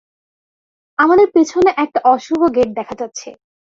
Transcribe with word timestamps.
আমাদের 0.99 1.27
পিছনে 1.31 1.69
একটা 1.77 1.99
অশুভ 2.05 2.39
গেট 2.55 2.69
দেখা 2.73 2.95
যাচ্ছে। 2.95 3.29